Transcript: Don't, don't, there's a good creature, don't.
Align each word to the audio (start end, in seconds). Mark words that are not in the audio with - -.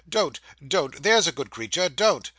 Don't, 0.09 0.39
don't, 0.67 1.03
there's 1.03 1.27
a 1.27 1.31
good 1.31 1.51
creature, 1.51 1.87
don't. 1.87 2.27